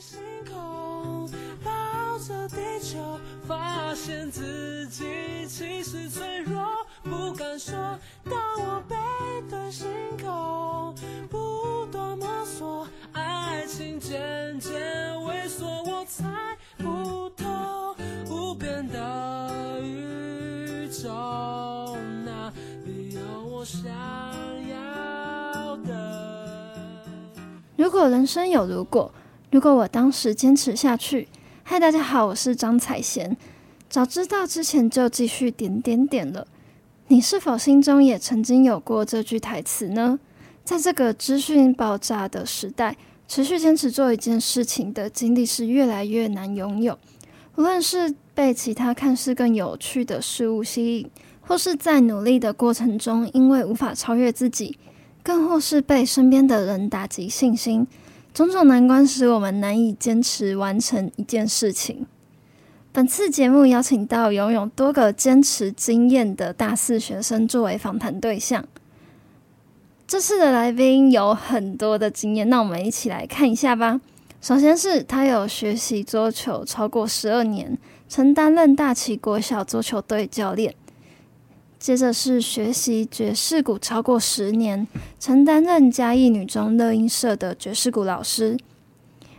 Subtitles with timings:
[0.00, 1.28] 星空
[1.62, 2.98] 抱着地球，
[3.46, 6.62] 发现自己其实脆弱，
[7.02, 7.74] 不敢说。
[8.24, 8.96] 当我背
[9.48, 9.86] 对星
[10.20, 10.94] 空，
[11.30, 14.72] 不断摸索，爱情渐渐
[15.20, 16.24] 萎缩，我猜
[16.78, 17.94] 不透
[18.28, 21.08] 无边的宇宙，
[22.24, 22.52] 哪
[22.84, 23.86] 里有我想
[24.68, 27.06] 要的？
[27.76, 29.12] 如果人生有如果。
[29.54, 31.28] 如果我当时坚持下去，
[31.62, 33.36] 嗨，大家好，我是张彩贤。
[33.88, 36.44] 早知道之前就继续点点点了。
[37.06, 40.18] 你是否心中也曾经有过这句台词呢？
[40.64, 42.96] 在这个资讯爆炸的时代，
[43.28, 46.98] 持续坚持做一件事情的经历是越来越难拥有。
[47.54, 51.08] 无论是被其他看似更有趣的事物吸引，
[51.42, 54.76] 或是在努力的过程中因为无法超越自己，
[55.22, 57.86] 更或是被身边的人打击信心。
[58.34, 62.04] 种种难关使我们难以坚持完成一件事情。
[62.92, 68.64] 本次节目邀请到拥有多个坚持经验的大四学生作为访谈对象。
[70.08, 74.00] 这次的来宾有很多的经验，那我们一起来看一下吧。
[74.40, 80.74] 首先是他有学习桌球超过十二年，曾担任大旗国小桌球队教练。
[81.84, 88.56] 接着是学习爵士鼓超过十年，曾担任嘉义女中乐音社的爵士鼓老师。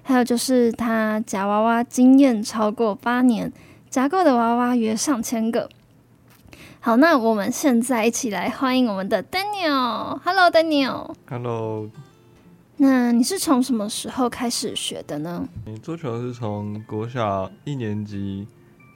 [0.03, 3.51] 还有就是他夹娃娃经验超过八年，
[3.89, 5.67] 夹过的娃娃约上千个。
[6.79, 10.19] 好，那我们现在一起来欢迎我们的 Daniel。
[10.23, 11.15] Hello，Daniel。
[11.27, 11.89] Hello。
[12.77, 15.49] 那你是从什么时候开始学的呢？
[15.65, 18.45] 你桌球是从国小一年级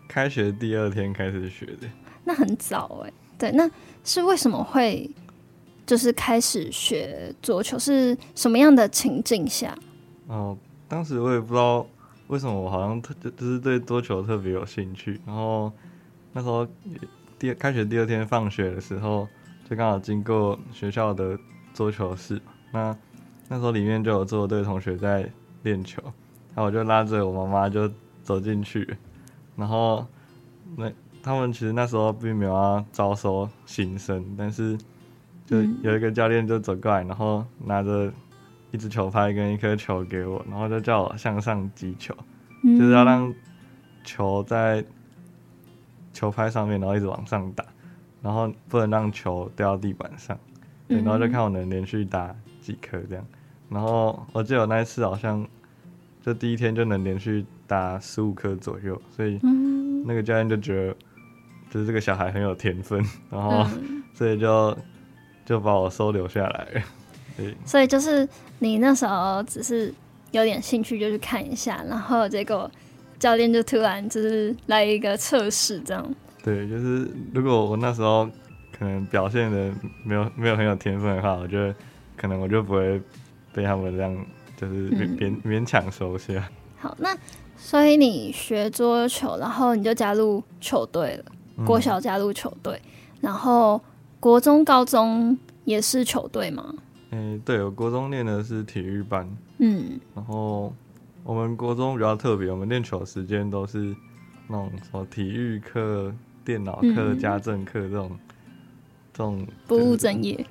[0.09, 1.87] 开学第二天开始学的。
[2.25, 3.13] 那很早哎。
[3.37, 3.69] 对，那
[4.03, 5.09] 是为什么会
[5.85, 7.79] 就是开始学桌球？
[7.79, 9.73] 是什么样的情境下？
[10.27, 10.57] 哦，
[10.89, 11.87] 当时我也不知道
[12.27, 15.21] 为什么，我好像特就是对桌球特别有兴趣。
[15.25, 15.71] 然后
[16.33, 16.67] 那时候
[17.37, 19.25] 第开学第二天放学的时候，
[19.69, 21.39] 就刚好经过学校的
[21.73, 22.41] 桌球室。
[22.73, 22.95] 那
[23.47, 25.27] 那时候里面就有桌球队同学在
[25.63, 26.01] 练球，
[26.53, 27.89] 然后我就拉着我妈妈就
[28.21, 28.97] 走进去，
[29.59, 30.07] 然后
[30.75, 30.89] 那。
[31.21, 34.77] 他们其实那时候并没有要招收新生，但是
[35.45, 38.09] 就有一个教练就走过来，然后拿着
[38.71, 42.15] 一支球拍跟一颗球给我，然后就叫我向上击球，
[42.63, 43.31] 就是要让
[44.05, 44.83] 球在
[46.13, 47.65] 球拍上面，然后一直往上打，
[48.21, 50.39] 然后不能让球掉到地板上，
[50.87, 53.25] 对，然后就看我能连续打几颗这样，
[53.67, 55.45] 然后我记得我那一次好像
[56.21, 59.39] 就第一天就能连续打十五颗左右，所以
[60.03, 60.93] 那个教练就觉得。
[61.71, 62.99] 就是这个小孩很有天分，
[63.29, 63.63] 然后
[64.11, 64.75] 所以就
[65.45, 66.83] 就把我收留下来。
[67.37, 68.27] 对， 所以就是
[68.57, 69.93] 你那时候只是
[70.31, 72.67] 有点兴趣，就去看一下，然后结果
[73.19, 76.03] 教练就突然就是来一个测试，这样。
[76.43, 78.27] 对，就是如果我那时候
[78.75, 79.71] 可能表现的
[80.03, 81.75] 没有没有很有天分的话，我觉得
[82.17, 82.99] 可能我就不会
[83.53, 84.25] 被他们这样
[84.57, 86.49] 就是勉勉、嗯、勉强收下。
[86.79, 87.15] 好，那
[87.59, 91.25] 所以你学桌球，然后你就加入球队了。
[91.65, 92.89] 国小加入球队，嗯，
[93.19, 93.79] 然后
[94.17, 96.73] 国中、高中也是球队吗？
[97.11, 100.73] 嗯、欸，对，我国中练的是体育班，嗯，然后
[101.23, 103.93] 我们国中比较特别，我们练球时间都是
[104.47, 106.13] 那种什么体育课、
[106.45, 108.17] 电脑课、嗯、家政课这种
[109.11, 110.45] 这种不务正业，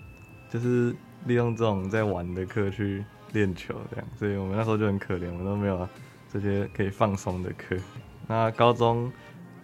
[0.51, 0.95] 就是
[1.25, 3.03] 利用这种在玩的课去
[3.33, 5.89] 练球，这样，所以我们那时候就很可怜，我们都没有
[6.33, 7.77] 这些可以放松的课。
[8.27, 9.13] 那高中。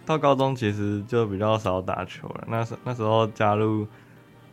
[0.07, 2.43] 到高中其实就比较少打球了。
[2.47, 3.87] 那时那时候加入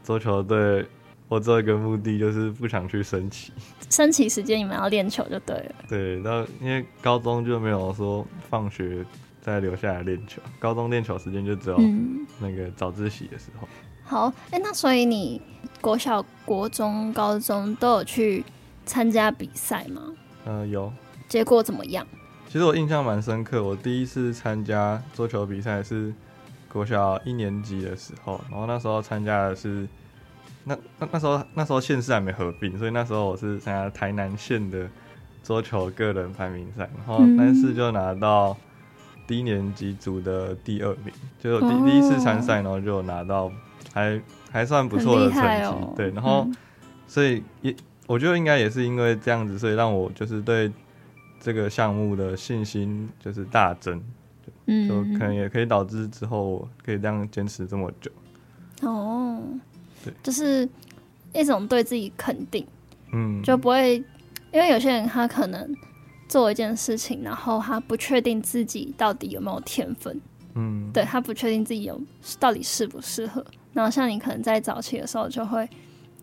[0.02, 0.82] 桌球队，
[1.28, 3.52] 我只有一个目的，就是不想去升旗。
[3.90, 5.74] 升旗时间你们要练球就对了。
[5.86, 9.04] 对，那因为高中就没有说放学
[9.42, 11.78] 再留下来练球，高中练球时间就只有
[12.40, 13.68] 那个早自习的时候。
[13.68, 15.38] 嗯、好，哎、欸，那所以你
[15.82, 18.42] 国小、国中、高中都有去
[18.86, 20.00] 参加比赛吗？
[20.46, 20.90] 嗯、呃，有。
[21.32, 22.06] 结果怎么样？
[22.46, 26.12] 其实我印象蛮深刻，我第一次参加桌球比赛是
[26.70, 29.88] 国小一年级的时候，然后那时候参加的是
[30.64, 34.86] 那那那时候那时候县市还没合并，所以那时候我是参加台南县的
[35.42, 38.54] 桌球个人排名赛，然后那次就拿到
[39.26, 43.50] 低年级组的第二名，就第第一次参赛，然后就拿到
[43.94, 44.20] 还
[44.50, 46.46] 还算不错的成绩，对，然后
[47.08, 47.74] 所以也
[48.06, 50.70] 我觉得应该也是因为这样子，所以让我就是对。
[51.44, 54.00] 这个项目的信心就是大增，
[54.66, 58.08] 嗯，就可能也可以导致之后可以这样坚持这么久。
[58.82, 59.42] 哦，
[60.04, 60.68] 对，就是
[61.32, 62.64] 一种对自己肯定，
[63.12, 63.96] 嗯，就不会
[64.52, 65.74] 因为有些人他可能
[66.28, 70.20] 做一件事情，然后他不确定自己到底有没有天分，
[70.54, 72.00] 嗯，对，他不确定自己有
[72.38, 73.44] 到底适不适合。
[73.72, 75.68] 然后像你可能在早期的时候就会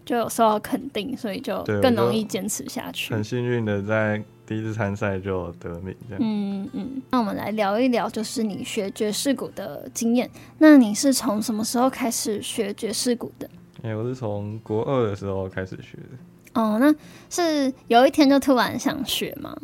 [0.05, 3.13] 就有受到肯定，所以就更容易坚持下去。
[3.13, 6.19] 很幸运的在第一次参赛就得名，这样。
[6.19, 7.01] 嗯嗯。
[7.11, 10.29] 那我们来聊一聊，就是你学爵士鼓的经验。
[10.57, 13.49] 那你是从什么时候开始学爵士鼓的？
[13.83, 16.59] 哎、欸，我是从国二的时候开始学的。
[16.59, 16.93] 哦，那
[17.29, 19.55] 是有一天就突然想学吗？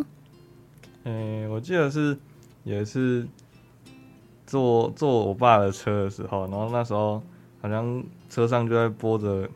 [1.04, 2.16] 嗯、欸，我记得是
[2.64, 3.28] 也是
[4.46, 7.22] 坐坐我爸的车的时候，然后那时候
[7.60, 9.50] 好像车上就在播着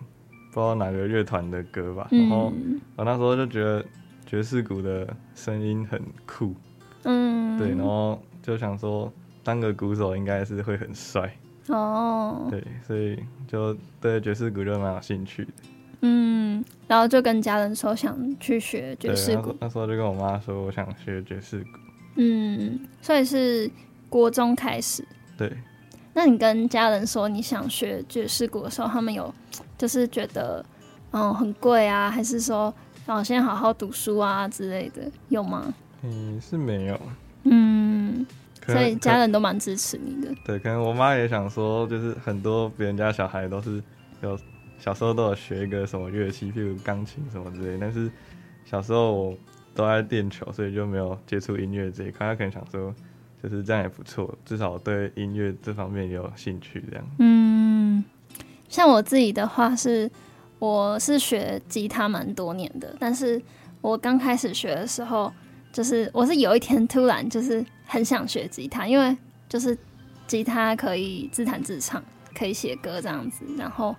[0.52, 2.52] 不知道哪个乐团的歌吧，然后
[2.96, 3.86] 我那时候就觉得
[4.26, 6.56] 爵士鼓的声音很酷，
[7.04, 9.12] 嗯，对，然后就想说
[9.44, 11.32] 当个鼓手应该是会很帅
[11.68, 15.52] 哦，对，所以就对爵士鼓就蛮有兴趣的。
[16.02, 21.80] 嗯，然后就跟家人说想去学爵士鼓，那时候就跟我妈说我想学爵士鼓。
[22.16, 23.70] 嗯，所以是
[24.10, 25.06] 国中开始。
[25.38, 25.52] 对。
[26.12, 29.34] 那你跟家人说你想学爵士鼓的时候，他们有
[29.80, 30.64] 就是觉得
[31.10, 32.72] 嗯很贵啊，还是说
[33.08, 35.74] 哦先好好读书啊之类的，有吗？
[36.04, 37.02] 嗯，是没有。
[37.46, 38.24] 嗯，
[38.68, 40.32] 所以家人都蛮支持你的。
[40.46, 43.82] 对，可能我妈也想说，就是很多别人家小孩都是
[44.22, 44.38] 有。
[44.82, 48.10] 小时候都有学一个什么乐器，譬如钢琴什么之类，但是
[48.64, 49.38] 小时候我
[49.76, 52.26] 都爱练球，所以就没有接触音乐这一块。
[52.26, 52.96] 她可能想说，
[53.44, 57.06] 就是这样也不错，至少对音乐这方面有兴趣这样。
[57.20, 57.39] 嗯，
[58.70, 60.10] 像我自己的话是，
[60.60, 63.42] 我是学吉他蛮多年的，但是
[63.82, 65.30] 我刚开始学的时候，
[65.74, 69.18] 就是我是有一天突然就是很想学吉他，因为
[69.50, 69.78] 就是
[70.28, 72.02] 吉他可以自弹自唱，
[72.34, 73.94] 可以写歌这样子，然后。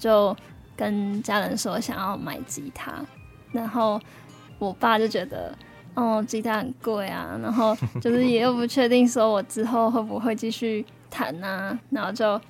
[0.00, 0.34] 就
[0.74, 3.04] 跟家人说想要买吉他，
[3.52, 4.00] 然后
[4.58, 5.54] 我爸就觉得，
[5.92, 12.40] 哦，吉他很贵啊，然后就是也又不确定说我之后会不会继续弹啊，然后就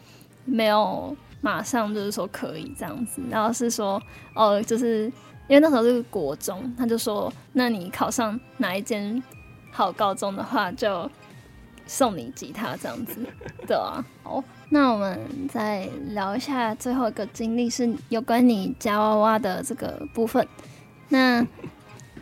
[0.45, 4.03] 没有马上就是说可以这样子，然后是说，
[4.35, 5.05] 哦，就是
[5.49, 9.23] 因为那时候是国中，他就说，那你考上哪一间
[9.71, 11.11] 好高中的话，就
[11.87, 13.17] 送你吉他这样子，
[13.67, 14.43] 对啊， 哦。
[14.73, 15.19] 那我们
[15.53, 20.47] 再聊一下最后一个经历，是有关你夹娃娃的这个部分。
[21.09, 21.45] 那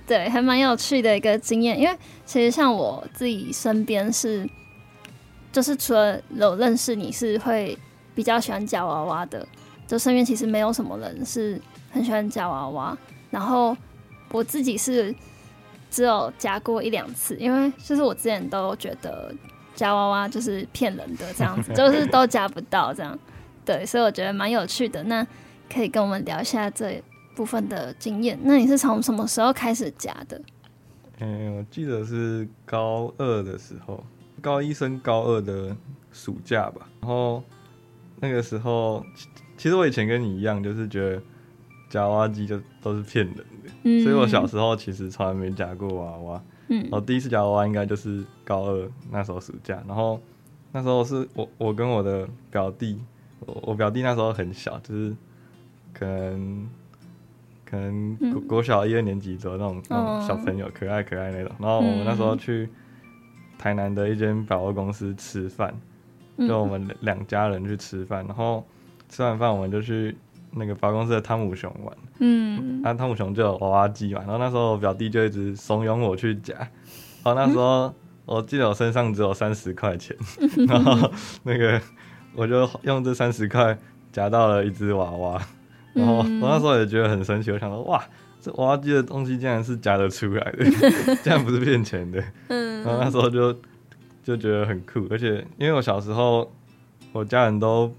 [0.07, 1.95] 对，还蛮有趣的一个经验，因为
[2.25, 4.49] 其实像我自己身边是，
[5.53, 7.77] 就是除了有认识你是会
[8.19, 9.47] 比较喜欢夹娃娃的，
[9.87, 12.99] 就身边其实没有什么人是很喜欢夹娃娃。
[13.31, 13.77] 然后
[14.33, 15.15] 我自己是
[15.89, 19.33] 只有夹过一两次，因为就是我之前都觉得。
[19.77, 23.17] 夹娃娃就是骗人的，这样子 就是都夹不到这样，
[23.65, 25.01] 对，所以我觉得蛮有趣的。
[25.05, 25.25] 那
[25.73, 27.01] 可以跟我们聊一下这
[27.37, 28.37] 部分的经验。
[28.43, 30.43] 那你是从什么时候开始夹的？
[31.21, 34.03] 嗯、欸，我记得是高二的时候，
[34.43, 35.77] 高一升高二的
[36.11, 36.89] 暑假吧。
[37.01, 37.41] 然后
[38.21, 39.05] 那个时候，
[39.57, 41.23] 其实我以前跟你一样，就是觉得
[41.89, 43.45] 夹娃娃机就都是骗人的，
[43.85, 46.43] 嗯、所以我小时候其实从来没夹过娃娃。
[46.69, 50.21] 嗯，我第一次夹娃娃应该就是高二那时候暑假，然后
[50.73, 53.01] 那时候是我我跟我的表弟，
[53.41, 55.17] 我我表弟那时候很小，就是
[55.95, 56.69] 可能
[57.65, 61.51] 可能国国小一二年级左右那种那种小朋友，可爱可爱那种。
[61.59, 62.69] 然后我们那时候去
[63.57, 65.75] 台南的一间百货公司吃饭，
[66.47, 68.67] 就我们两家人去吃饭，然后
[69.09, 70.17] 吃完饭我们就去。
[70.53, 76.55] 那个百货公司的汤姆熊玩，嗯，那汤姆熊就有娃娃机嘛，然后那时候我表弟就一直怂恿我去夹，
[77.23, 80.17] 然后那时候我记得我身上只有三十块钱，
[80.67, 81.79] 然后那个
[82.35, 83.77] 我就用这三十块
[84.11, 85.41] 夹到了一只娃娃，
[85.93, 88.03] 然后我那时候也觉得很神奇，我想说哇，
[88.41, 90.65] 这娃娃机的东西竟然是夹得出来的，
[91.23, 92.83] 竟然不是骗钱的，嗯。
[92.83, 93.55] 然后那时候就
[94.29, 96.53] 就觉得很酷，而且因为我小时候
[97.13, 97.93] 我家人都。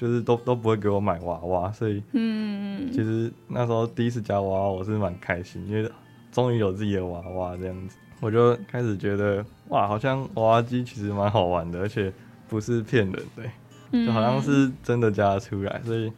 [0.00, 5.86] 就是都都不会给我买娃娃，所以嗯，其实那时候第一次夹娃娃，我是蛮开心，因为
[6.32, 12.10] 终于有自己的娃娃这样子，我就开始觉得哇，好像娃娃机其实蛮好玩的，而且
[12.48, 16.10] 不是骗人的，就好像是真的夹得出来，所以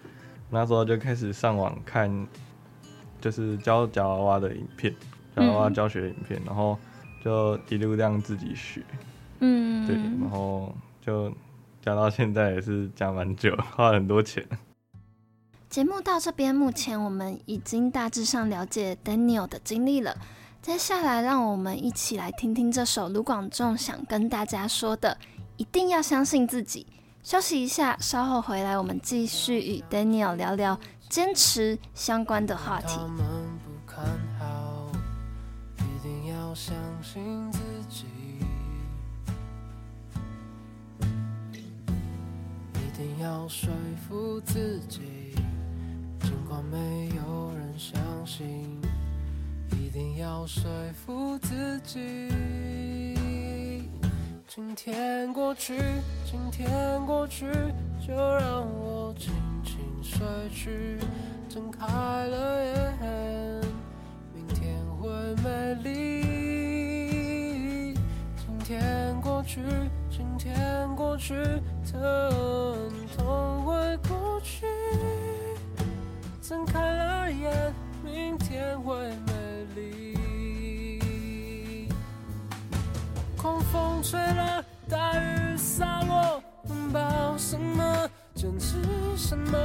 [0.48, 2.08] 那时候就开始上网看，
[3.20, 4.94] 就是教夹娃娃的影片，
[5.34, 6.78] 夹娃娃教学影片，然后
[7.24, 8.80] 就一路这样自己学，
[9.42, 11.30] 嗯，对，然后就。
[11.84, 14.46] 讲到现在也是讲蛮久，花了很多钱。
[15.68, 20.16] 节目到这边，目前我们已经大致上了解 Daniel 的经历了。
[20.62, 25.18] 接下来，让我们一起来听听这首卢广仲想跟大家说的：
[25.56, 26.86] 一定要相信自己。
[27.24, 32.96] 休息一下，稍后回来，我们继续与 Daniel 聊聊坚持相关的话题。
[32.96, 33.26] 他们
[33.64, 34.04] 不看
[34.38, 34.86] 好，
[35.78, 37.61] 一定要要相信自己，
[43.22, 43.70] 要说
[44.08, 45.00] 服自己，
[46.20, 48.80] 尽管没有人相信，
[49.70, 52.28] 一定要说服自己。
[54.48, 55.78] 今天过去，
[56.24, 56.68] 今天
[57.06, 57.46] 过去，
[58.04, 60.98] 就让我轻轻睡去，
[61.48, 62.98] 睁开了眼。
[64.34, 65.08] 明天会
[65.44, 67.94] 美丽。
[68.36, 69.60] 今天过去，
[70.22, 71.34] 今天过去，
[71.90, 72.00] 疼
[73.18, 74.66] 痛会过去。
[76.40, 77.74] 睁开了眼，
[78.04, 78.94] 明天会
[79.26, 79.32] 美
[79.74, 80.16] 丽。
[83.36, 88.08] 狂风吹了，大雨洒落，拥抱什么？
[88.36, 88.76] 坚持
[89.16, 89.58] 什么？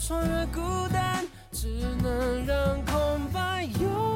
[0.00, 0.60] 穿越孤
[0.92, 1.66] 单，只
[2.00, 2.94] 能让空
[3.32, 4.09] 白有。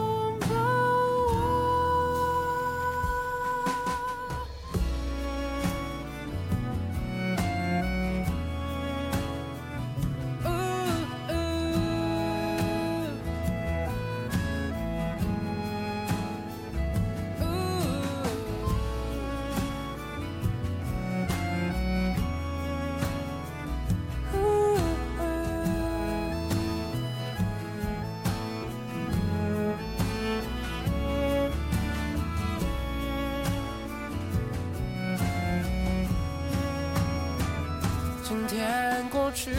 [39.35, 39.50] 去，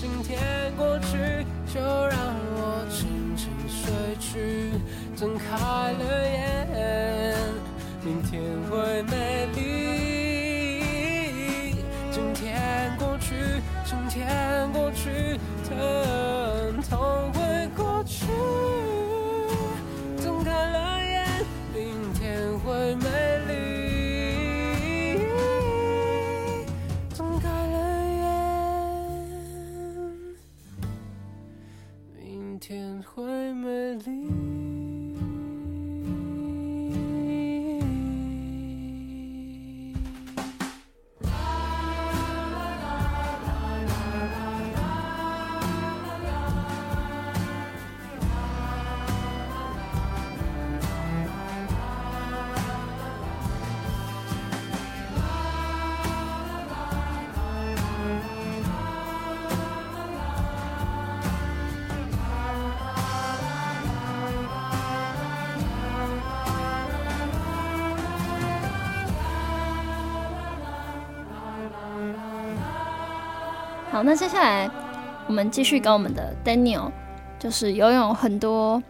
[0.00, 0.38] 今天
[0.76, 1.16] 过去，
[1.72, 2.18] 就让
[2.52, 4.72] 我轻轻睡去，
[5.16, 5.56] 睁开
[5.92, 7.38] 了眼，
[8.04, 9.60] 明天会美丽。
[12.10, 12.60] 今天
[12.98, 13.36] 过去，
[13.84, 15.38] 今天过去，
[32.60, 33.24] 天会
[33.54, 34.59] 美丽。
[74.00, 74.66] 好，那接下来
[75.26, 76.90] 我们继续跟我们的 Daniel，
[77.38, 78.82] 就是游泳很多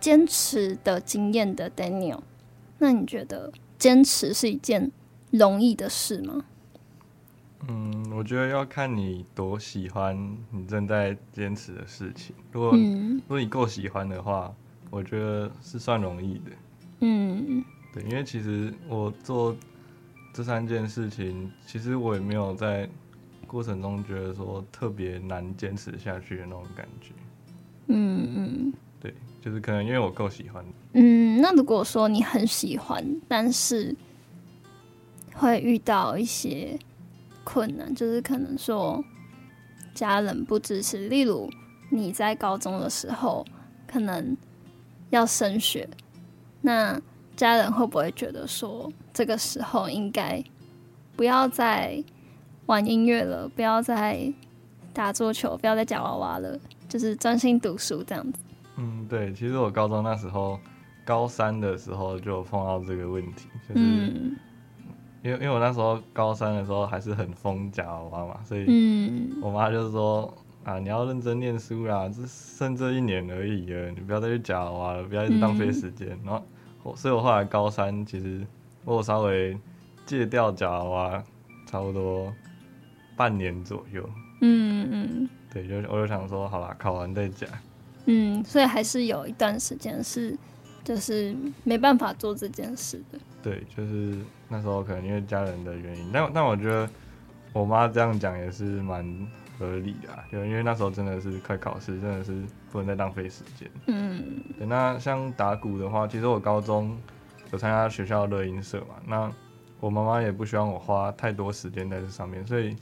[0.00, 2.18] 坚持的经验的 Daniel。
[2.78, 4.90] 那你觉得坚持是一件
[5.30, 6.44] 容易的事吗？
[7.68, 12.34] 嗯，我觉得要看你多喜欢你正在坚持的事情。
[12.50, 14.52] 如果、嗯、如果你够喜欢的话，
[14.90, 16.50] 我觉得是算容易的。
[17.02, 19.54] 嗯，对，因为其实我做
[20.34, 22.88] 这三件事情，其实我也没有在。
[23.48, 27.12] 过程中觉得说特别难坚持下去的那种感觉，
[27.86, 30.64] 嗯嗯，对，就是可能因为我够喜欢。
[30.92, 33.96] 嗯，那如果说你很喜欢，但是
[35.32, 36.78] 会遇到一些
[37.42, 39.02] 困难，就是可能说
[39.94, 41.50] 家人不支持，例如
[41.90, 43.44] 你在高中的时候
[43.86, 44.36] 可能
[45.10, 45.88] 要升学，
[46.60, 47.00] 那
[47.34, 50.42] 家人会不会觉得说这个时候应该
[51.16, 52.04] 不要再
[52.68, 54.30] 玩音乐了，不要再
[54.92, 58.38] 打桌球，不要再夹娃娃了，就是专心读书这样子。
[58.76, 60.60] 嗯，对，其实我高中那时候，
[61.02, 64.36] 高三的时候就碰到这个问题，就是、嗯、
[65.22, 68.66] 因为因为我那时候高三的时候还是很疯夹娃娃嘛，所以
[69.40, 70.32] 我妈就是说
[70.64, 76.08] 啊，你要认真念书啦，这剩这一年而已了，你不要再去夹娃娃了，不要一直浪费时间。
[76.10, 76.42] 嗯、然
[76.84, 78.46] 后，所以我后来高三其实
[78.84, 79.58] 我有稍微
[80.04, 81.24] 戒掉夹娃娃，
[81.64, 82.30] 差不多。
[83.18, 84.08] 半年左右，
[84.42, 87.50] 嗯嗯，对，就我就想说，好啦，考完再讲。
[88.06, 90.38] 嗯，所以还是有一段时间是，
[90.84, 91.34] 就是
[91.64, 93.18] 没办法做这件事的。
[93.42, 94.16] 对，就是
[94.48, 96.88] 那时候可能因为家人的原因，但但我觉得
[97.52, 99.04] 我妈这样讲也是蛮
[99.58, 103.68] 合理的啊，就因为那时候真的是快考试，真的是不能再浪费时间。
[103.86, 104.24] 嗯，
[104.56, 106.96] 对，那像打鼓的话，其实我高中
[107.50, 109.32] 有参加学校的乐音社嘛，那。
[109.80, 112.76] 我妈妈也不希望我花太多时间在这上面，所以，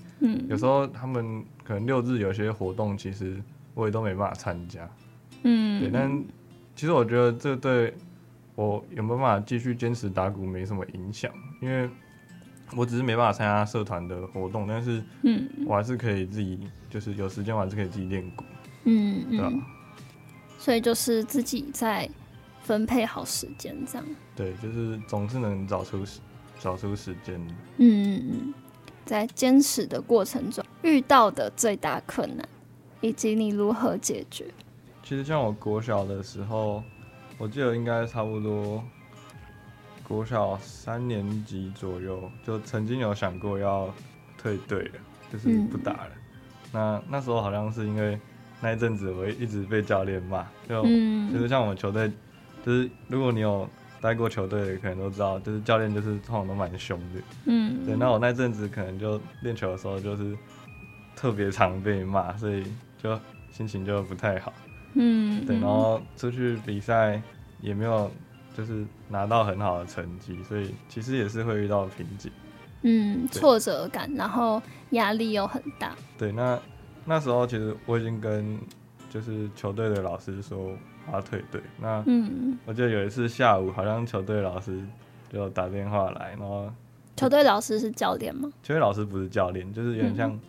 [0.49, 3.43] 有时候他们可能六日有些活动，其实
[3.75, 4.89] 我也都没办法参加。
[5.43, 6.25] 嗯，对，但
[6.75, 7.95] 其实我觉得这对
[8.55, 11.89] 我有没有办法继续坚持打鼓没什么影响，因为
[12.75, 18.45] 我只是没办法参加社团的活动，但是嗯，我还是可以自己，就是有时间我还是可以自己练鼓，
[18.85, 19.53] 嗯嗯，对吧？
[20.59, 22.09] 所以就是自己在
[22.63, 24.07] 分配好时间，这样。
[24.35, 26.21] 对，就是总是能找出时
[26.59, 27.35] 找出时间。
[27.79, 28.55] 嗯嗯嗯，
[29.05, 32.49] 在坚持的过程中遇到的最大困难，
[33.01, 34.47] 以及你如何解决？
[35.03, 36.83] 其实像我国小的时候，
[37.39, 38.83] 我记得应该差不多
[40.07, 43.93] 国小三年级左右，就曾经有想过要
[44.39, 44.95] 退队了，
[45.33, 46.11] 就是不打了。
[46.13, 46.21] 嗯、
[46.73, 48.19] 那那时候好像是因为。
[48.59, 52.11] 那一阵子我一直被教练骂，就、嗯、就是像我们球队，
[52.65, 53.69] 就是如果你有
[54.01, 57.21] 待过球队的，可能都知道，就是教练就是通常都蛮凶的。
[57.47, 57.97] 嗯，对。
[57.97, 60.37] 那我那阵子可能就练球的时候就是
[61.15, 62.65] 特别常被骂，所以
[63.03, 63.19] 就
[63.51, 64.53] 心情就不太好。
[64.95, 65.59] 嗯，对。
[65.59, 67.21] 然后出去比赛
[67.61, 68.11] 也没有
[68.57, 72.31] 就是拿到很好的成绩，所以其实也是会遇到瓶颈。
[72.83, 75.95] 嗯，挫折感，然后压力又很大。
[76.19, 76.59] 对，那。
[77.09, 78.59] 那时候其实我已经跟
[79.09, 80.77] 就是球队的老师说
[81.07, 81.61] 我要退队。
[81.81, 84.81] 那嗯我记得有一次下午，好像球队老师
[85.31, 86.71] 就打电话来，然后
[87.17, 88.51] 球队老师是教练吗？
[88.63, 90.41] 球队老师不是教练，就是有点像、嗯、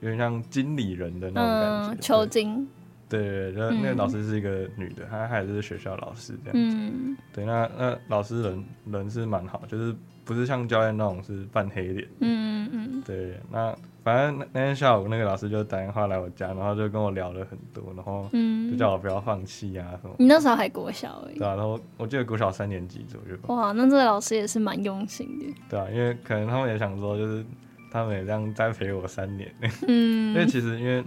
[0.00, 2.68] 有点像经理人的那种感觉，嗯、球经。
[3.08, 6.76] 对对对，就那个老师是一个女的，她还是学校老师这样子。
[6.78, 12.08] 嗯、对，那那老师人人是蛮好，就是不是像教练那种是扮黑脸。
[12.20, 13.74] 嗯嗯对，那。
[14.08, 18.26] 反正那那天下午，那个老师就打电话来我家，然后就跟我聊了很多，然后
[18.70, 20.16] 就叫我不要放弃啊什么。
[20.18, 21.38] 你那时候还国小而已。
[21.38, 23.36] 对啊，然后我记得国小三年级左右。
[23.54, 25.54] 哇，那这个老师也是蛮用心的。
[25.68, 27.44] 对啊，因为可能他们也想说，就是
[27.90, 29.52] 他们也这样栽培我三年。
[29.86, 30.32] 嗯。
[30.32, 31.04] 因为其实，因为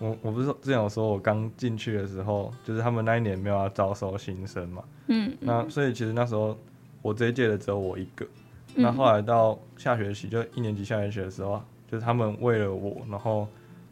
[0.00, 4.82] 我我不是之前有说我刚进去的时候，就是他们那一年没有要招收新生嘛。
[5.06, 5.32] 嗯。
[5.38, 6.58] 那所以其实那时候
[7.00, 8.26] 我这一届的只有我一个。
[8.74, 11.62] 那后来到下学期，就一年级下学期的时候。
[11.94, 13.46] 就是他们为了我，然后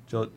[0.09, 0.29] 就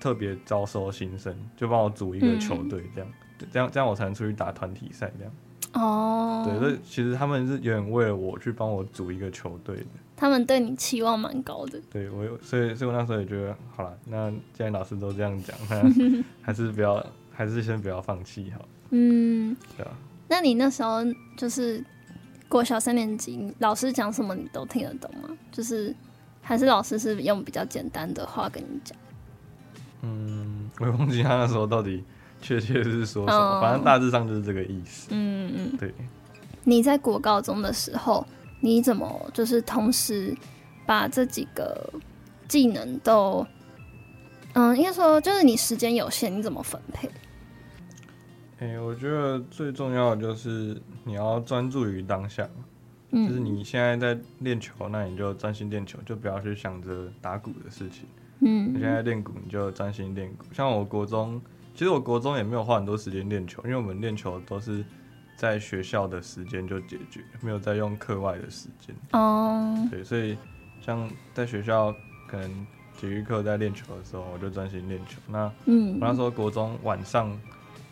[0.00, 3.10] 特别招收新生，就帮我组一个球队，这样，
[3.40, 5.32] 嗯、这样这样我才能出去打团体赛，这样。
[5.72, 6.44] 哦。
[6.46, 9.86] 对，所以其实他们是有点为了我去帮我组一个球队的。
[10.14, 11.80] 他们对你期望蛮高的。
[11.90, 15.82] 对，我所以所以我那时候也觉得，好了，那既然老师都这样讲，那
[16.40, 18.64] 还是不要，还是先不要放弃好。
[18.90, 19.56] 嗯。
[19.76, 19.90] 对啊。
[20.28, 21.00] 那你那时候
[21.36, 21.84] 就是
[22.48, 25.36] 国小三年级，老师讲什么你都听得懂吗？
[25.50, 25.92] 就是。
[26.42, 28.98] 还是老师是用比较简单的话跟你讲。
[30.02, 32.04] 嗯，我也忘记他那时候到底
[32.40, 35.08] 确切是说什么，哦、反正大致上就是这个意思。
[35.12, 35.94] 嗯嗯，对。
[36.64, 38.26] 你在国高中的时候，
[38.60, 40.36] 你怎么就是同时
[40.84, 41.92] 把这几个
[42.48, 43.46] 技能都，
[44.54, 47.08] 嗯，应该说就是你时间有限，你怎么分配？
[48.58, 52.48] 哎、欸，我觉得最重要的就是你要专注于当下。
[53.12, 58.06] 就是你现在在练球，那你就专心练球，就不要去想着打鼓的事情。
[58.40, 60.46] 嗯，你现在练鼓，你就专心练鼓。
[60.50, 61.38] 像我国中，
[61.74, 64.82] 其实我国中也没有花很多时间练球，因为我们练球都是
[65.36, 68.96] 在学校的时间就解决，没有在用课外的时间。
[69.12, 70.38] 哦，对，所以
[70.80, 71.94] 像在学校
[72.26, 72.66] 可能
[72.98, 75.20] 体育课在练球的时候，我就专心练球。
[75.28, 77.38] 那嗯，我那时候国中晚上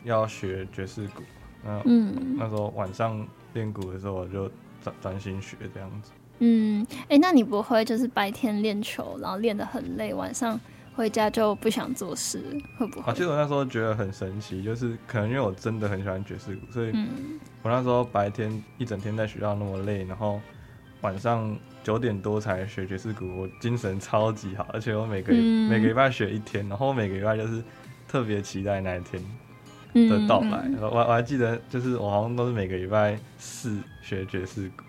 [0.05, 1.23] 要学爵士鼓，
[1.63, 4.51] 那嗯，那时候晚上练鼓的时候我就。
[4.83, 6.11] 专专心学这样子。
[6.39, 10.59] 嗯，哎、欸，那你不会就是白天练球，然后练得很累，晚上
[10.95, 12.43] 回家就不想做事，
[12.79, 13.11] 会不会？
[13.11, 16.93] 啊，其实我那时候觉得很神奇，就是可能因为我真的很喜欢爵士鼓，所以
[17.63, 20.41] 我那时候白天一整天在学校那么累，然后
[21.03, 27.63] 晚上九点多才学爵士鼓，我精神超级好，而且我每个、嗯、每个礼拜学一天，然后每个礼拜就是
[28.09, 29.23] 特别期待那一天
[29.93, 34.85] 的到来，我、我还记得，就是我好像都是每个礼拜四学爵士鼓，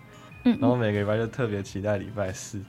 [0.45, 2.59] 嗯，然后每个礼拜就特别期待礼拜四，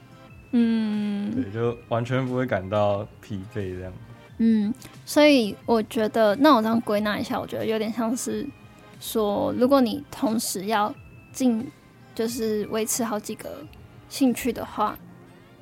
[0.51, 3.93] 嗯，对，就完全不会感到疲惫这样。
[4.39, 4.73] 嗯，
[5.05, 8.45] 所以我觉得，那我这样归纳一下，我觉得有点像是
[8.99, 10.93] 说，如果你同时要
[11.31, 11.71] 进，
[12.15, 13.63] 就是维持好几个
[14.09, 14.97] 兴趣的话，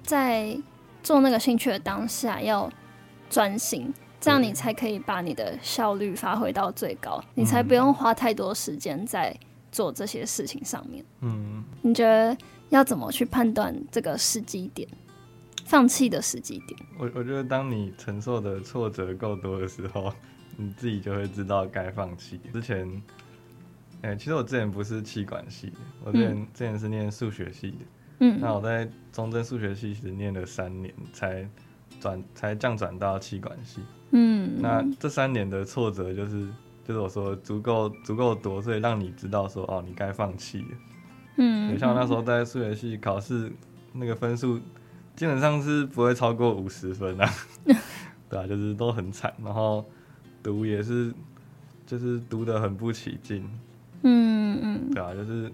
[0.04, 0.58] 在
[1.04, 2.72] 做那个兴趣的当下要
[3.30, 3.94] 专心。
[4.22, 9.36] 这样你才可以把你的效率发挥到最高，你才不用花太多时间在
[9.72, 11.04] 做这些事情上面。
[11.22, 12.38] 嗯，你觉得
[12.70, 14.88] 要怎么去判断这个时机点，
[15.66, 16.80] 放弃的时机点？
[17.00, 20.14] 我我觉得当你承受的挫折够多的时候，
[20.56, 22.40] 你自己就会知道该放弃。
[22.54, 22.88] 之前，
[24.04, 27.78] 哎、欸，其实我之前不是气管系的，我之前、嗯、之前是念数学系的。
[28.20, 31.50] 嗯，那我在中正数学系只念了三年，才
[32.00, 33.82] 转才降转到气管系。
[34.12, 36.48] 嗯，那这三年的挫折就是
[36.86, 40.68] 就是我说足够足够多，所以让你知道说哦，你该放弃了。
[41.38, 43.52] 嗯，像我那时候在数学系考试，
[43.94, 44.60] 那个分数
[45.16, 47.30] 基本上是不会超过五十分啊。
[48.30, 49.86] 对啊，就是都很惨，然后
[50.42, 51.14] 读也是，
[51.86, 53.50] 就是读得很不起劲。
[54.04, 55.52] 嗯嗯，对啊，就是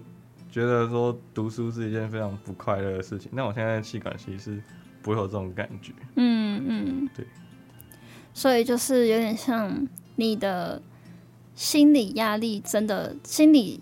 [0.50, 3.30] 觉得说读书是一件非常不快乐的事情。
[3.32, 4.62] 那我现在气管系是
[5.02, 5.92] 不会有这种感觉。
[6.16, 7.26] 嗯嗯，对。
[8.38, 10.80] 所以就是有点像你的
[11.56, 13.80] 心理压力，真的心理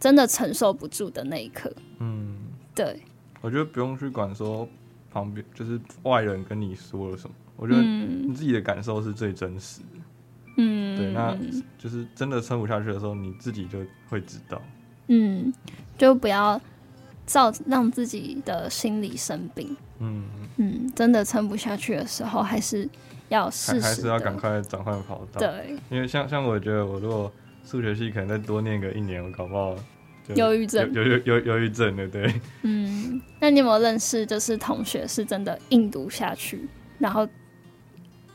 [0.00, 1.72] 真的承受不住的那一刻。
[2.00, 2.38] 嗯，
[2.74, 3.00] 对。
[3.40, 4.68] 我觉得不用去管说
[5.12, 10.00] 旁边就是外人跟你说了什么，我觉得你自己的感受是最真实的。
[10.56, 11.38] 嗯，对，那
[11.78, 14.60] 就是真的撑不下去的时候，你自己就会知道。
[15.06, 15.54] 嗯，
[15.96, 16.60] 就不要
[17.26, 19.76] 造让自己的心理生病。
[20.00, 20.24] 嗯
[20.56, 22.90] 嗯，真的撑不下去的时候，还是。
[23.28, 25.40] 要试试，还是要赶快转换跑道。
[25.40, 27.32] 对，因为像像我觉得，我如果
[27.64, 29.74] 数学系可能再多念个一年，我搞不好
[30.26, 32.32] 就忧郁症，有有有忧郁症的，对。
[32.62, 37.28] 嗯，那你有没有认识就是同学是真的硬读下去，然后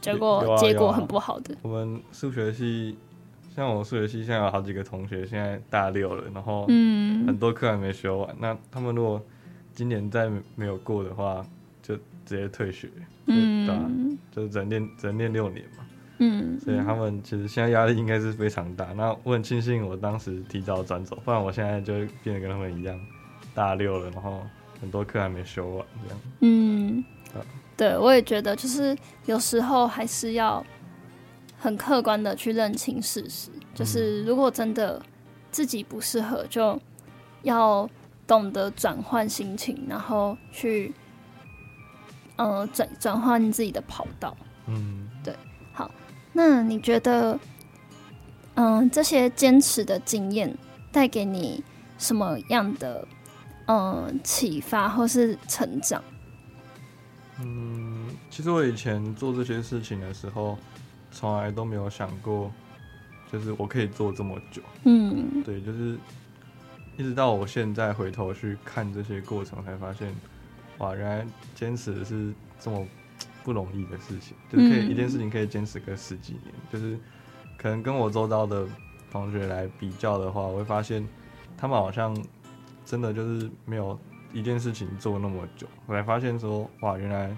[0.01, 1.55] 结果结果很不好的？
[1.61, 2.97] 我们数学系，
[3.55, 8.35] 像我数学系现在有好几个同学现在大六了，然后嗯，很多课还没学完。
[8.39, 9.23] 那他们如果
[9.73, 11.45] 今年再没有过的话，
[11.81, 12.89] 就直接退学。
[13.25, 13.91] 嗯，对啊，
[14.31, 15.85] 就是只能练只能练六年嘛。
[16.19, 18.85] 嗯，所以他们其实现在压力应该是非常大。
[18.93, 22.97] 那我很庆幸我当时提早转走，不然我现在就变得跟他们一样
[23.53, 24.41] 大六了，然后
[24.79, 26.21] 很多课还没修完这样。
[26.41, 27.03] 嗯，
[27.75, 30.63] 对，我也觉得就是有时候还是要
[31.57, 35.01] 很客观的去认清事实，就是如果真的
[35.51, 36.79] 自己不适合，就
[37.41, 37.89] 要
[38.27, 40.93] 懂得转换心情，然后去。
[42.43, 44.35] 呃，转转换自己的跑道，
[44.67, 45.33] 嗯，对，
[45.71, 45.89] 好，
[46.33, 47.39] 那你觉得，
[48.55, 50.53] 嗯、呃，这些坚持的经验
[50.91, 51.63] 带给你
[51.97, 53.07] 什么样的，
[53.65, 56.03] 呃，启发或是成长？
[57.39, 60.57] 嗯，其实我以前做这些事情的时候，
[61.13, 62.51] 从来都没有想过，
[63.31, 65.97] 就是我可以做这么久，嗯，对，就是
[66.97, 70.13] 一直到我现在回头去看这些过程，才发现。
[70.79, 72.85] 哇，原来坚持是这么
[73.43, 76.97] 不容易的事情，就是可以一件事情可以坚持个十几年，就是
[77.57, 78.65] 可能跟我周遭的
[79.11, 81.07] 同学来比较的话，我会发现
[81.55, 82.17] 他们好像
[82.85, 83.97] 真的就是没有
[84.33, 85.67] 一件事情做那么久。
[85.85, 87.35] 我才发现说，哇，原来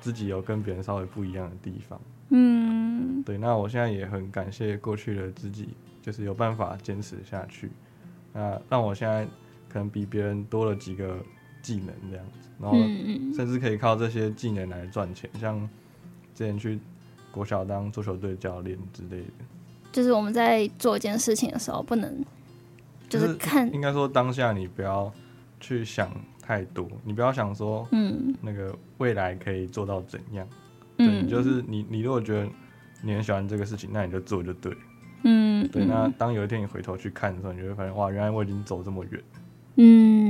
[0.00, 2.00] 自己有跟别人稍微不一样的地方。
[2.30, 7.70] 嗯，对，那我现在也很感谢过去的自己，就是有办法坚持下去，
[8.32, 9.26] 那让我现在
[9.68, 11.18] 可能比别人多了几个
[11.62, 12.48] 技能这样子。
[12.60, 12.76] 然后
[13.34, 15.58] 甚至可以靠这些技能来赚钱，像
[16.34, 16.78] 之前去
[17.30, 19.32] 国小当足球队教练之类的。
[19.90, 22.24] 就是我们在做一件事情的时候，不能
[23.08, 25.12] 就是看，应该说当下你不要
[25.60, 30.46] 去想太多，你不要想说，嗯，那个未来可以做到怎样。
[30.98, 32.48] 嗯，就是你你如果觉得
[33.02, 34.72] 你很喜欢这个事情，那你就做就对。
[35.24, 35.84] 嗯，对。
[35.84, 39.22] 那当有一天你回头去看的时候，你就会发现，哇，原来我已经走这么远。
[39.76, 40.21] 嗯。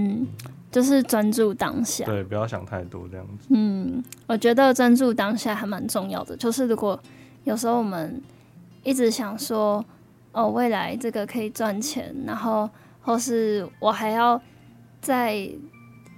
[0.70, 3.48] 就是专注当下，对，不要想太多这样子。
[3.50, 6.34] 嗯，我觉得专注当下还蛮重要的。
[6.34, 6.98] 就是如果
[7.44, 8.22] 有时候我们
[8.82, 9.84] 一直想说，
[10.32, 12.70] 哦，未来这个可以赚钱，然后
[13.02, 14.40] 或是我还要
[15.02, 15.34] 再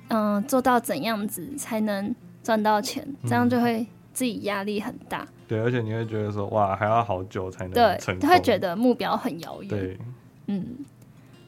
[0.07, 5.26] 嗯、呃、做到怎样子才能赚到钱，这样就会自己压力很大。
[5.48, 9.68] 对，而且你会觉得说，哇，还要好久才能对，会觉得目标很遥远。
[9.68, 9.98] 对，
[10.46, 10.64] 嗯，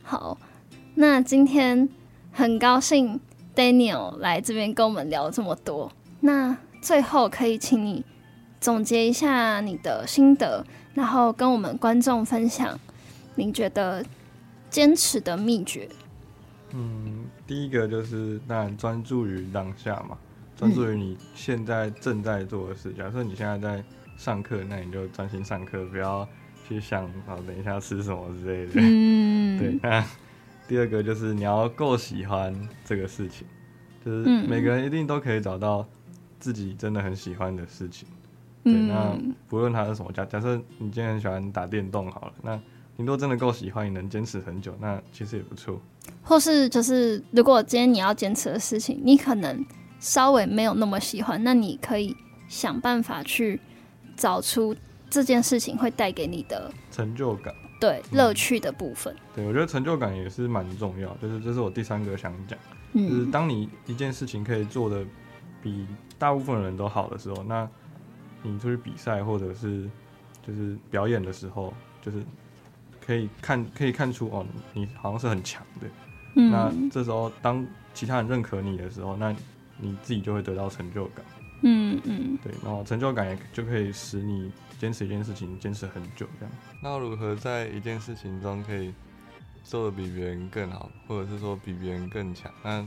[0.02, 0.36] 好，
[0.96, 1.88] 那今天。
[2.36, 3.18] 很高兴
[3.54, 5.90] Daniel 来这边跟我们聊这么多。
[6.20, 8.04] 那最后可以请你
[8.60, 12.78] 总结一下你的心得，然后跟我们观众分享
[13.36, 14.04] 你觉得
[14.68, 15.88] 坚持的秘诀。
[16.72, 20.18] 嗯，第一个就是当然专注于当下嘛，
[20.58, 22.92] 专注于你现在正在做的事。
[22.92, 23.82] 假设你现在在
[24.18, 26.28] 上课，那你就专心上课，不要
[26.68, 28.72] 去想啊等一下吃什么之类的。
[28.74, 29.78] 嗯， 对。
[29.82, 30.04] 那
[30.68, 33.46] 第二个就是你要够喜欢这个事情，
[34.04, 35.86] 就是每个人一定都可以找到
[36.40, 38.08] 自己真的很喜欢的事情。
[38.64, 39.16] 嗯、对，那
[39.48, 42.56] 不论它是什么，假假设你今天很喜欢打电动好了，那
[42.96, 45.80] 你如果真的够喜欢，你能坚持很久，那其实也不错。
[46.22, 49.64] 或是就是如果今天你要坚持的事情，你可能
[50.00, 52.16] 稍微没有那么喜欢，那你可以
[52.48, 53.60] 想办法去
[54.16, 54.74] 找出
[55.08, 57.54] 这件事情会带给你的成就感。
[57.78, 61.14] 对乐趣的部分，嗯、对我觉得成就感也是蛮重要。
[61.16, 62.58] 就是这是我第三个想讲，
[62.92, 65.04] 嗯、就是当你一件事情可以做的
[65.62, 65.86] 比
[66.18, 67.68] 大部分人都好的时候，那
[68.42, 69.88] 你出去比赛或者是
[70.46, 72.22] 就是表演的时候，就是
[73.04, 75.86] 可以看可以看出哦，你好像是很强的。
[76.34, 79.34] 嗯，那这时候当其他人认可你的时候，那
[79.78, 81.24] 你自己就会得到成就感。
[81.68, 86.54] 嗯嗯，对，然后成就感也就可以使你坚持一件事情坚持很久这样。
[86.80, 88.94] 那如何在一件事情中可以
[89.64, 92.48] 做的比别人更好，或者是说比别人更强？
[92.62, 92.86] 那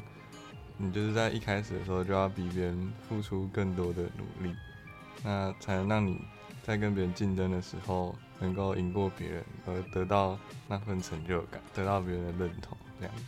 [0.78, 4.56] 你就是在一开始的时候就要比别人付出更多的努力，
[5.26, 6.18] 那才能让你
[6.64, 10.40] 在跟别人竞争的时候能够赢过别人，而得到
[10.70, 13.24] 那份成就感，得到别人的认同，这样子。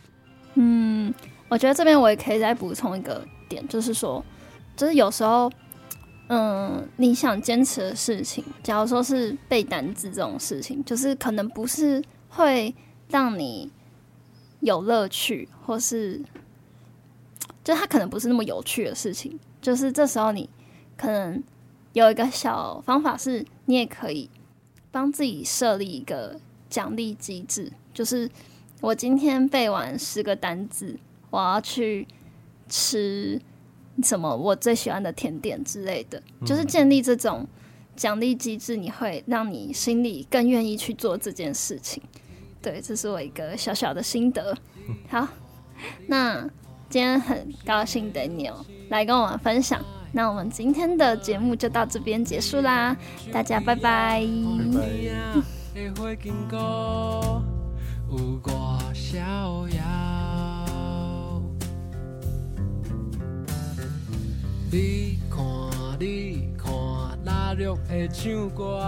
[0.54, 1.12] 嗯，
[1.50, 4.24] 我觉得这边我也可以再补充一个点，就是说。
[4.76, 5.50] 就是有时候，
[6.28, 12.74] 嗯，你想坚持的事情，假如说是背单词这种事情，就是可能不是会
[13.08, 13.70] 让你
[14.60, 16.22] 有乐趣，或是，
[17.62, 19.38] 就它可能不是那么有趣的事情。
[19.60, 20.48] 就是这时候你
[20.96, 21.42] 可能
[21.92, 24.28] 有一个小方法，是你也可以
[24.90, 28.28] 帮自己设立一个奖励机制，就是
[28.80, 30.98] 我今天背完十个单字，
[31.30, 32.08] 我要去
[32.68, 33.40] 吃。
[34.02, 37.46] 什么我最喜欢的甜点之类的，就是建立这种
[37.94, 42.02] 奖励机制，你会让你心里更愿意去做这件事情。
[42.62, 44.56] 对，这是我一个小小的心得。
[45.08, 45.26] 好，
[46.06, 46.40] 那
[46.88, 49.84] 今天很高兴 Daniel 来跟我们分享。
[50.12, 52.96] 那我们今天的节目就到这边结束啦，
[53.32, 54.22] 大家拜拜。
[64.74, 65.38] 你看，
[66.00, 66.72] 你看，
[67.22, 68.82] 哪绿会唱歌？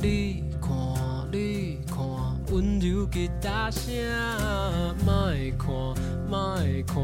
[0.00, 0.68] 你看，
[1.30, 1.96] 你看，
[2.50, 3.94] 温柔吉他声。
[5.06, 5.68] 莫看，
[6.28, 6.96] 莫看，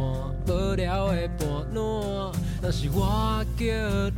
[0.48, 2.32] 无聊的伴郎。
[2.60, 3.64] 若是我叫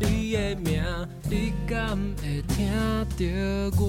[0.00, 0.82] 你的名，
[1.28, 2.72] 你敢会听
[3.04, 3.84] 到我？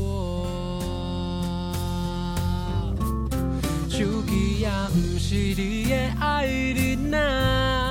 [3.88, 7.87] 手机也不是你的爱人啊，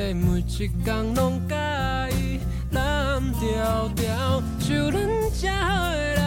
[0.00, 0.14] 那。
[0.14, 4.98] 每一天拢甲伊蓝条条，像咱
[5.38, 6.20] 这好的人，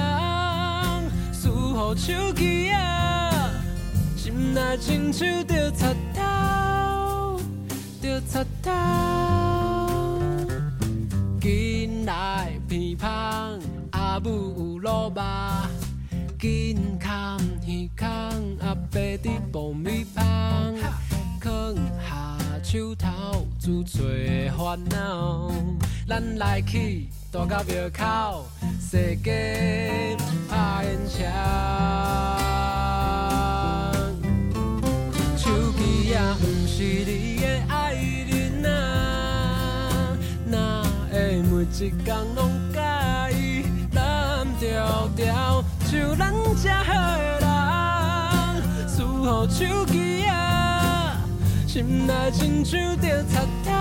[1.33, 3.49] 输乎手机啊，
[4.15, 7.41] 心内亲像着插头，
[7.99, 8.69] 着插头。
[11.41, 13.59] 紧来鼻芳，
[13.91, 15.21] 阿母有落肉，
[16.39, 18.07] 紧看耳孔，
[18.61, 20.23] 阿伯伫爆米花，
[21.41, 22.12] 放下。
[22.73, 23.99] 手头自找
[24.57, 25.51] 烦恼，
[26.07, 28.47] 咱来去大甲庙口，
[28.81, 30.17] 踅街
[30.49, 31.21] 拍烟枪。
[35.37, 50.52] 手机也不是你的爱人啊，哪会每一工拢甲伊蓝条条，像咱这好的人，输乎手机啊。
[51.73, 53.71] 心内亲像着插头，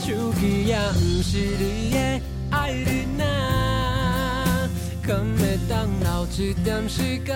[0.00, 4.68] 手机也毋是你的爱人啊，
[5.06, 7.32] 敢会当留一点时间，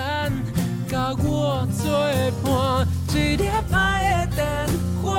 [0.88, 1.88] 甲我作
[2.42, 4.66] 伴，一粒爱的电
[5.04, 5.14] 话，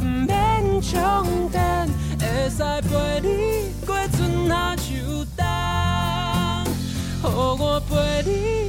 [0.00, 1.88] 毋免充电，
[2.20, 4.84] 会使陪你过春夏秋
[5.36, 5.44] 冬，
[7.24, 7.26] 予
[7.58, 8.63] 我陪你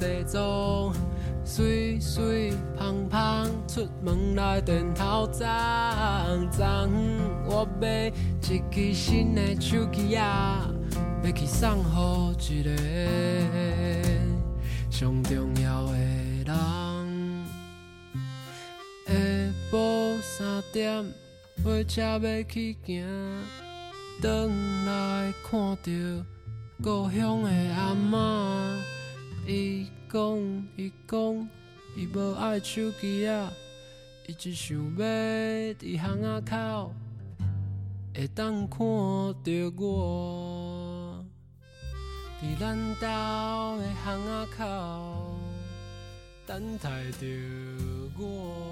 [0.00, 0.94] 西装，
[1.44, 5.46] 水水胖胖，出门来电头脏
[6.50, 6.90] 脏。
[7.44, 10.66] 我买一支新的手机啊，
[11.22, 12.70] 要去送给一个
[14.90, 15.92] 上重要的
[16.46, 16.46] 人。
[19.06, 19.12] 下
[19.70, 21.04] 晡三点，
[21.62, 23.04] 火车要去行，
[24.22, 24.48] 转
[24.86, 26.24] 来看到。
[26.82, 28.16] 故乡的阿嬷，
[29.46, 30.38] 伊讲
[30.76, 31.48] 伊讲
[31.96, 33.50] 伊无爱手机啊，
[34.26, 35.04] 伊只想要
[35.74, 36.92] 伫巷仔口
[38.14, 41.24] 会当看到我，
[42.40, 43.06] 伫咱兜
[43.78, 44.62] 的巷仔口
[46.46, 47.26] 等待着
[48.18, 48.69] 我。